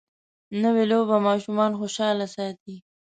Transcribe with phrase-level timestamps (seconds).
[0.61, 2.75] نوې لوبه ماشومان خوشحاله ساتي